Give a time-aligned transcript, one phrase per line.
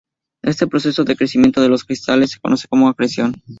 [0.41, 3.35] Este proceso de crecimiento de los cristales se conoce como "acreción".